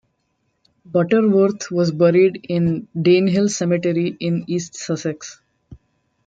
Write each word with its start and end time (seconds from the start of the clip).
Butterworth 0.83 1.69
was 1.69 1.91
buried 1.91 2.47
in 2.49 2.87
Danehill 2.97 3.51
Cemetery, 3.51 4.17
in 4.19 4.45
East 4.47 4.73
Sussex. 4.73 5.39